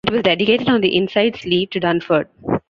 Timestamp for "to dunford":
1.69-2.25